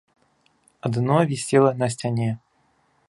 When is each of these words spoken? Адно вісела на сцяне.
Адно 0.89 1.17
вісела 1.33 1.71
на 1.83 1.91
сцяне. 1.97 2.31